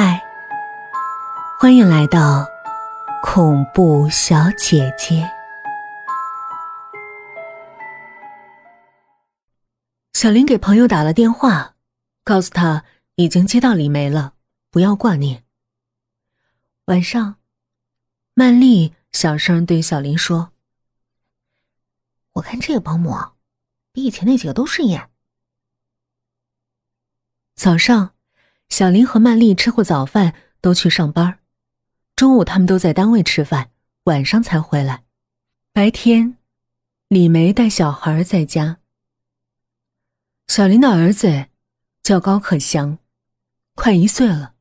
[0.00, 0.22] 嗨，
[1.58, 2.46] 欢迎来到
[3.20, 5.28] 恐怖小姐姐。
[10.12, 11.74] 小林给朋友打了电话，
[12.22, 12.84] 告诉他
[13.16, 14.34] 已经接到李梅了，
[14.70, 15.42] 不要挂念。
[16.84, 17.40] 晚上，
[18.34, 20.52] 曼丽小声对小林说
[22.34, 23.12] ：“我看这个保姆
[23.90, 25.10] 比以前那几个都顺眼。”
[27.56, 28.14] 早上。
[28.68, 31.38] 小林和曼丽吃过早饭，都去上班。
[32.14, 33.70] 中午他们都在单位吃饭，
[34.04, 35.04] 晚上才回来。
[35.72, 36.36] 白天，
[37.08, 38.78] 李梅带小孩在家。
[40.46, 41.46] 小林的儿子
[42.02, 42.98] 叫高可祥，
[43.74, 44.54] 快一岁了，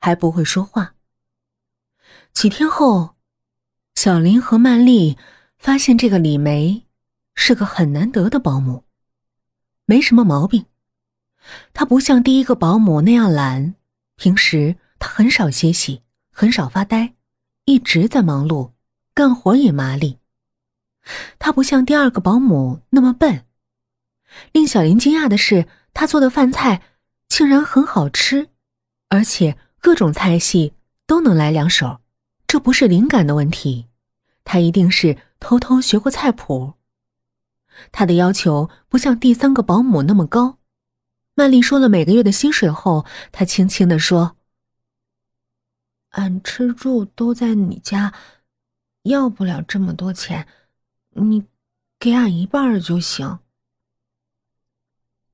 [0.00, 0.94] 还不会说话。
[2.32, 3.14] 几天后，
[3.94, 5.16] 小林和曼丽
[5.58, 6.86] 发现这个李梅
[7.34, 8.84] 是个很难得的保姆，
[9.86, 10.66] 没什么毛病。
[11.72, 13.74] 他不像第一个保姆那样懒，
[14.16, 17.14] 平时他很少歇息，很少发呆，
[17.64, 18.72] 一直在忙碌，
[19.12, 20.18] 干活也麻利。
[21.38, 23.44] 他不像第二个保姆那么笨。
[24.52, 26.82] 令小林惊讶的是，他做的饭菜
[27.28, 28.48] 竟然很好吃，
[29.08, 30.72] 而且各种菜系
[31.06, 32.00] 都能来两手。
[32.46, 33.86] 这不是灵感的问题，
[34.44, 36.74] 他一定是偷偷学过菜谱。
[37.92, 40.58] 他的要求不像第三个保姆那么高。
[41.34, 44.36] 曼丽说了每个月的薪水后，她轻轻的说
[46.10, 48.14] ：“俺吃住都在你家，
[49.02, 50.46] 要不了这么多钱，
[51.10, 51.44] 你
[51.98, 53.40] 给俺一半就行。”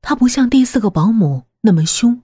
[0.03, 2.23] 他不像第四个保姆那么凶。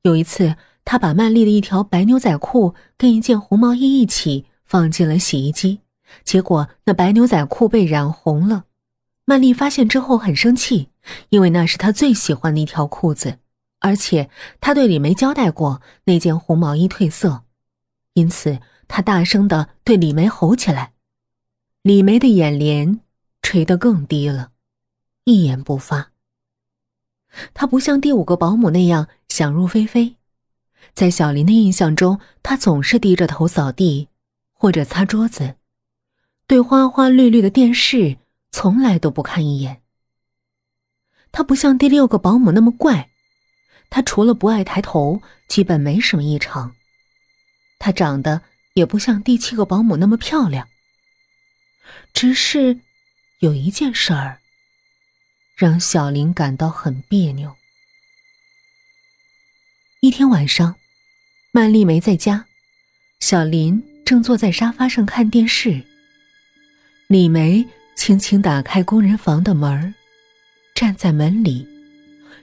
[0.00, 5.80] 有一次，他把曼丽的一条白牛仔裤跟一件红毛衣一起放进了洗衣机，
[6.24, 8.64] 结果那白牛仔裤被染红了。
[9.28, 10.88] 曼丽发现之后很生气。
[11.28, 13.38] 因为那是他最喜欢的一条裤子，
[13.78, 17.44] 而且他对李梅交代过那件红毛衣褪色，
[18.12, 20.92] 因此他大声的对李梅吼起来。
[21.82, 23.00] 李梅的眼帘
[23.40, 24.50] 垂得更低了，
[25.24, 26.10] 一言不发。
[27.54, 30.16] 她不像第五个保姆那样想入非非，
[30.92, 34.08] 在小林的印象中，她总是低着头扫地
[34.52, 35.54] 或者擦桌子，
[36.46, 38.18] 对花花绿绿的电视
[38.50, 39.82] 从来都不看一眼。
[41.30, 43.10] 他不像第六个保姆那么怪，
[43.90, 46.74] 他除了不爱抬头，基本没什么异常。
[47.78, 48.42] 他长得
[48.74, 50.68] 也不像第七个保姆那么漂亮。
[52.12, 52.80] 只是
[53.38, 54.40] 有一件事儿
[55.54, 57.56] 让小林感到很别扭。
[60.00, 60.76] 一天晚上，
[61.52, 62.46] 曼丽没在家，
[63.20, 65.84] 小林正坐在沙发上看电视。
[67.08, 67.66] 李梅
[67.98, 69.92] 轻轻打开工人房的门。
[70.72, 71.66] 站在门里，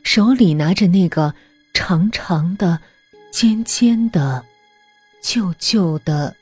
[0.03, 1.33] 手里拿着那个
[1.73, 2.77] 长长的、
[3.31, 4.43] 尖尖的、
[5.23, 6.35] 旧旧的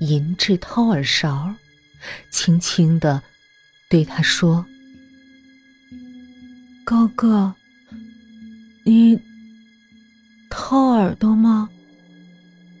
[0.00, 1.54] 银质掏耳勺，
[2.30, 3.22] 轻轻的
[3.88, 4.66] 对他说
[6.84, 7.54] ：“哥哥，
[8.84, 9.18] 你
[10.50, 11.70] 掏耳朵吗？”“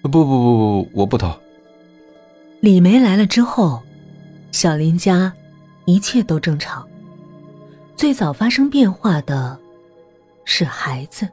[0.02, 1.40] 不不不不，我不掏。”
[2.60, 3.82] 李梅来了之后，
[4.52, 5.32] 小林家
[5.86, 6.86] 一切都正常。
[7.96, 9.58] 最早发生变化的，
[10.44, 11.26] 是孩子。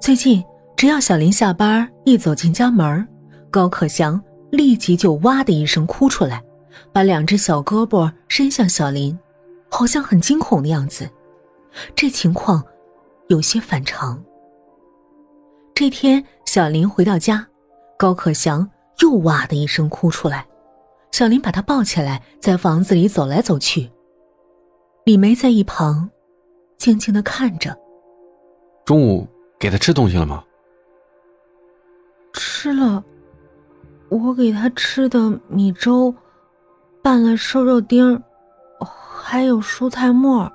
[0.00, 0.42] 最近，
[0.76, 3.06] 只要小林下班一走进家门，
[3.50, 6.42] 高可祥立即就哇的一声哭出来，
[6.92, 9.16] 把两只小胳膊伸向小林，
[9.68, 11.08] 好像很惊恐的样子。
[11.94, 12.64] 这情况
[13.28, 14.20] 有些反常。
[15.74, 17.46] 这天，小林回到家，
[17.98, 18.68] 高可祥
[19.00, 20.46] 又哇的一声哭出来，
[21.12, 23.90] 小林把他抱起来，在房子里走来走去。
[25.04, 26.08] 李梅在一旁，
[26.78, 27.76] 静静的看着。
[28.84, 29.28] 中午
[29.58, 30.42] 给他吃东西了吗？
[32.32, 33.04] 吃了，
[34.08, 36.14] 我给他吃的米粥，
[37.02, 38.22] 拌了瘦肉丁
[38.80, 40.50] 还有蔬菜末。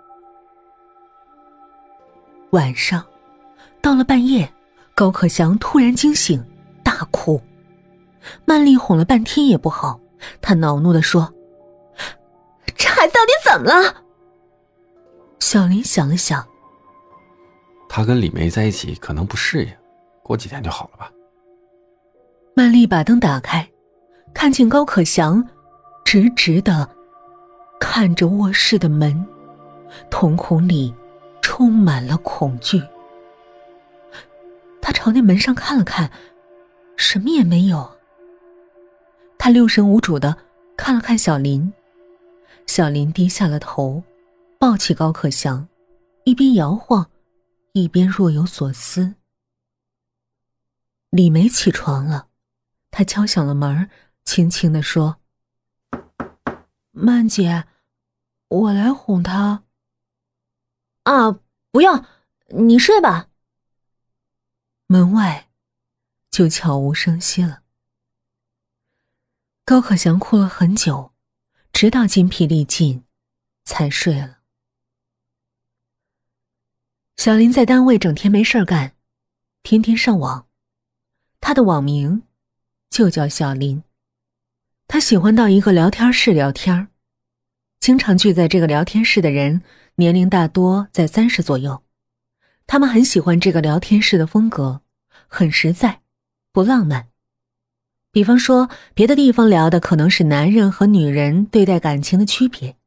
[2.51, 3.05] 晚上，
[3.81, 4.51] 到了半夜，
[4.95, 6.43] 高可祥突然惊醒，
[6.83, 7.39] 大哭。
[8.45, 9.99] 曼丽哄了半天也不好，
[10.41, 11.33] 她恼怒的说
[12.75, 14.03] ：“这孩子到底怎么了？”
[15.39, 16.45] 小林想了想，
[17.87, 19.71] 他跟李梅在一起可能不适应，
[20.23, 21.11] 过几天就好了吧。
[22.55, 23.69] 曼丽把灯打开，
[24.33, 25.47] 看见高可祥
[26.03, 26.89] 直直的
[27.79, 29.25] 看着卧室的门，
[30.09, 30.93] 瞳孔里
[31.41, 32.81] 充满了恐惧。
[34.81, 36.09] 他朝那门上看了看，
[36.97, 37.94] 什么也没有。
[39.45, 40.39] 他六神无主的
[40.75, 41.71] 看了看小林，
[42.65, 44.03] 小林低下了头。
[44.57, 45.67] 抱起高可祥，
[46.23, 47.11] 一边摇晃，
[47.73, 49.13] 一边若有所思。
[51.11, 52.27] 李梅起床了，
[52.89, 53.87] 她敲响了门，
[54.23, 55.17] 轻轻的说
[56.89, 57.65] ：“曼姐，
[58.47, 59.61] 我来哄她。”
[61.05, 61.39] 啊，
[61.69, 62.03] 不用，
[62.47, 63.29] 你睡吧。
[64.87, 65.49] 门外
[66.31, 67.61] 就悄无声息了。
[69.67, 71.11] 高可祥哭了很久，
[71.73, 73.03] 直到筋疲力尽，
[73.63, 74.37] 才睡了。
[77.17, 78.93] 小林在单位整天没事干，
[79.63, 80.45] 天天上网。
[81.41, 82.21] 他的网名
[82.91, 83.81] 就叫小林。
[84.87, 86.89] 他喜欢到一个聊天室聊天
[87.79, 89.63] 经常聚在这个聊天室的人
[89.95, 91.83] 年龄大多在三十左右。
[92.67, 94.83] 他们很喜欢这个聊天室的风格，
[95.27, 96.03] 很实在，
[96.51, 97.14] 不浪漫。
[98.15, 102.77] 比方说，别的地方聊的可能是男人和女人对待感情的区别，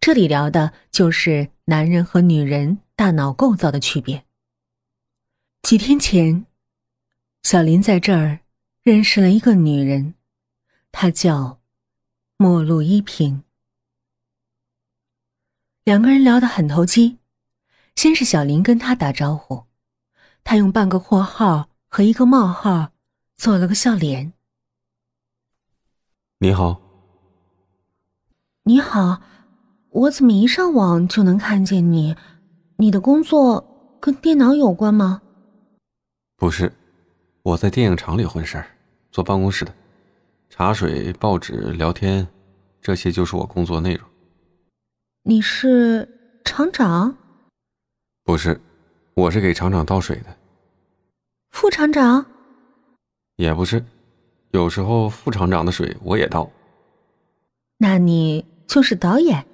[0.00, 2.78] 这里聊的就是男人和女人。
[2.94, 4.24] 大脑构造的区别。
[5.62, 6.46] 几天前，
[7.42, 8.38] 小林在这儿
[8.84, 10.14] 认识了一个女人，
[10.92, 11.58] 她叫
[12.36, 13.42] 莫路依萍。
[15.82, 17.18] 两个人聊得很投机。
[17.96, 19.64] 先是小林跟他打招呼，
[20.44, 22.92] 他用半个括号和一个冒号
[23.34, 24.32] 做了个笑脸。
[26.42, 26.76] 你好。
[28.64, 29.22] 你好，
[29.90, 32.16] 我怎么一上网就能看见你？
[32.78, 35.22] 你的工作跟电脑有关吗？
[36.36, 36.72] 不是，
[37.44, 38.66] 我在电影厂里混事儿，
[39.12, 39.72] 坐办公室的，
[40.50, 42.26] 茶水、报纸、聊天，
[42.80, 44.08] 这些就是我工作内容。
[45.22, 47.16] 你是厂长？
[48.24, 48.60] 不是，
[49.14, 50.36] 我是给厂长倒水的。
[51.52, 52.26] 副厂长？
[53.36, 53.84] 也不是，
[54.52, 56.50] 有时候副厂长的水我也倒。
[57.78, 59.44] 那你就是导演？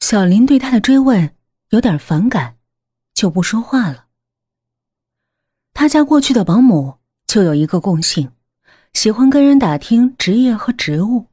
[0.00, 1.32] 小林对他的追问。
[1.70, 2.56] 有点反感，
[3.12, 4.06] 就不说话了。
[5.74, 6.94] 他家过去的保姆
[7.26, 8.32] 就有一个共性，
[8.94, 11.26] 喜欢跟人打听职业和职务。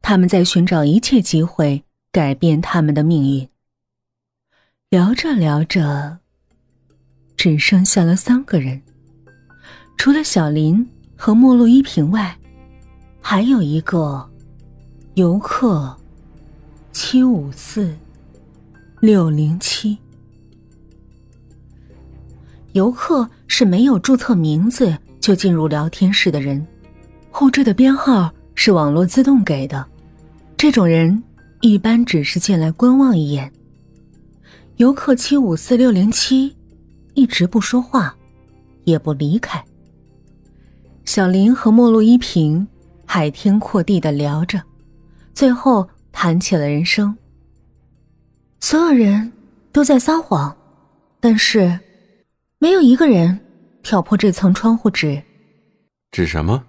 [0.00, 1.82] 他们在寻找一切机会
[2.12, 3.48] 改变他们的命运。
[4.88, 6.20] 聊着聊着，
[7.36, 8.80] 只剩下了三个人，
[9.98, 10.88] 除了小林
[11.20, 12.34] 和莫路依萍外，
[13.20, 14.26] 还有一个
[15.16, 15.94] 游客
[16.92, 17.94] 七五四。
[19.00, 19.96] 六零七，
[22.72, 26.66] 游客是没有注册名字就进入聊天室的人，
[27.30, 29.86] 后置的编号是网络自动给的。
[30.56, 31.22] 这种人
[31.60, 33.50] 一般只是进来观望一眼。
[34.76, 36.54] 游客七五四六零七
[37.14, 38.14] 一直不说话，
[38.84, 39.62] 也不离开。
[41.10, 42.64] 小林和莫路依萍
[43.04, 44.62] 海天阔地的聊着，
[45.34, 47.16] 最后谈起了人生。
[48.60, 49.32] 所有人
[49.72, 50.56] 都在撒谎，
[51.18, 51.76] 但是
[52.60, 53.40] 没有一个人
[53.82, 55.20] 挑破这层窗户纸。
[56.12, 56.62] 指什么？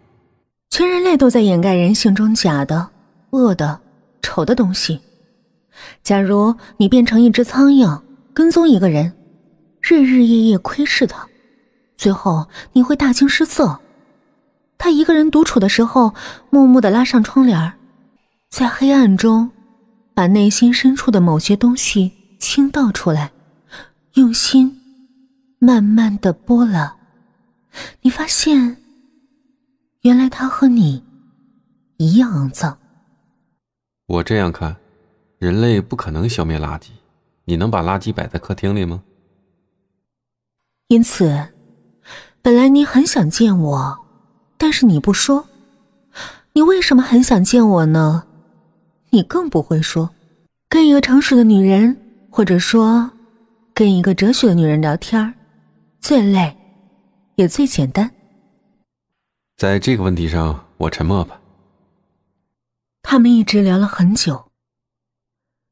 [0.71, 2.89] 全人类都在掩盖人性中假的、
[3.29, 3.79] 恶的、
[4.23, 4.99] 丑的东西。
[6.01, 8.01] 假如你变成一只苍蝇，
[8.33, 9.13] 跟踪一个人，
[9.81, 11.27] 日日夜夜窥视他，
[11.95, 13.79] 最后你会大惊失色。
[14.81, 16.15] 他一个人独处的时候，
[16.49, 17.73] 默默的拉上窗帘，
[18.49, 19.51] 在黑暗中。
[20.13, 23.31] 把内心深处的某些东西倾倒出来，
[24.15, 24.81] 用心
[25.57, 26.97] 慢慢的剥了，
[28.01, 28.77] 你发现，
[30.01, 31.01] 原来他和你
[31.97, 32.77] 一样肮脏。
[34.05, 34.75] 我这样看，
[35.39, 36.89] 人类不可能消灭垃圾。
[37.45, 39.01] 你能把垃圾摆在客厅里吗？
[40.89, 41.47] 因此，
[42.41, 44.00] 本来你很想见我，
[44.71, 45.49] 但是你不说。
[46.53, 48.25] 你为什么很想见我呢？
[49.09, 50.11] 你更不会说，
[50.69, 51.97] 跟一个成熟的女人，
[52.29, 53.11] 或者说，
[53.73, 55.33] 跟一个哲学的女人聊天
[55.99, 56.55] 最累，
[57.35, 58.09] 也最简单。
[59.57, 61.41] 在这个问题上，我沉默吧。
[63.03, 64.51] 他们一直聊了很久。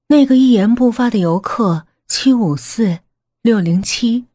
[0.09, 2.99] 那个一言不发的游客七五四
[3.41, 4.25] 六零七，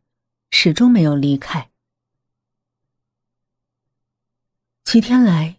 [0.51, 1.69] 始终没有离开。
[4.95, 5.57] 几天来，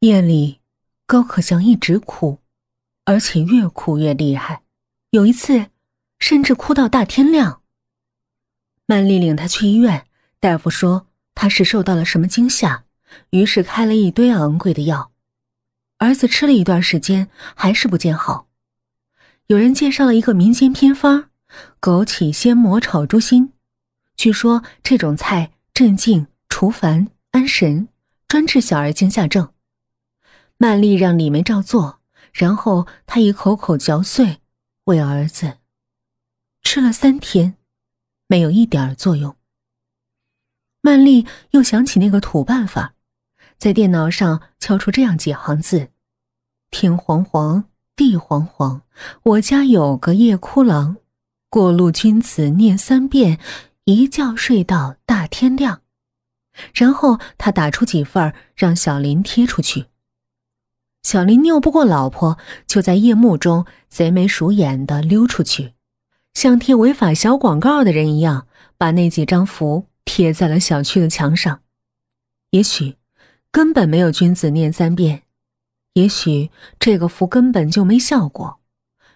[0.00, 0.58] 夜里。
[1.06, 2.40] 高可祥一直哭，
[3.04, 4.62] 而且越哭越厉害，
[5.10, 5.66] 有一次
[6.18, 7.62] 甚至哭到大天亮。
[8.86, 10.08] 曼丽领他去医院，
[10.40, 11.06] 大夫说
[11.36, 12.82] 他是受到了什么惊吓，
[13.30, 15.12] 于是开了一堆昂贵的药。
[15.98, 18.48] 儿子吃了一段时间，还是不见好。
[19.46, 21.30] 有人介绍了一个民间偏方——
[21.80, 23.52] 枸杞鲜蘑炒猪心，
[24.16, 27.86] 据说这种菜镇静、除烦、安神，
[28.28, 29.52] 专治小儿惊吓症。
[30.58, 32.00] 曼丽让李梅照做，
[32.32, 34.40] 然后她一口口嚼碎，
[34.84, 35.58] 喂儿子。
[36.62, 37.56] 吃了三天，
[38.26, 39.36] 没有一点作用。
[40.80, 42.94] 曼丽又想起那个土办法，
[43.56, 45.90] 在电脑上敲出这样几行字
[46.70, 47.64] ：“天黄黄，
[47.94, 48.82] 地黄黄，
[49.22, 50.96] 我家有个夜哭郎，
[51.48, 53.38] 过路君子念三遍，
[53.84, 55.82] 一觉睡到大天亮。”
[56.74, 59.86] 然后他打出几份让小林贴出去。
[61.02, 62.36] 小林拗不过老婆，
[62.66, 65.74] 就在夜幕中贼眉鼠眼的溜出去，
[66.34, 71.60] 像贴违法小广告的人一样，把那几张符贴在了小区的墙上。
[72.50, 72.96] 也许
[73.52, 75.22] 根本没有君子念三遍，
[75.92, 78.58] 也许这个符根本就没效果。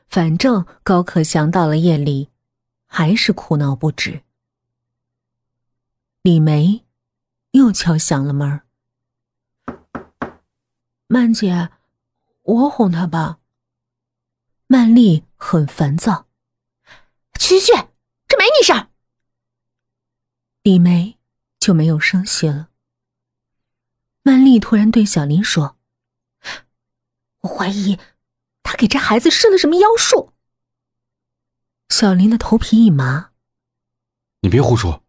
[0.07, 2.29] 反正高克祥到了夜里，
[2.87, 4.21] 还是哭闹不止。
[6.23, 6.85] 李梅。
[7.53, 8.63] 又敲响了门。
[11.09, 11.71] 曼姐，
[12.43, 13.41] 我哄他吧。
[14.69, 16.29] 曼丽很烦躁。
[17.39, 17.73] 去去去，
[18.29, 18.89] 这没你事儿。
[20.63, 21.19] 李梅
[21.59, 22.69] 就没有声息了。
[24.23, 25.77] 曼丽突然对小林说
[27.41, 27.99] ：“我怀疑
[28.63, 30.33] 他给这孩子施了什么妖术。”
[31.89, 33.33] 小林的头皮一麻
[34.43, 35.03] ：“你别胡说。”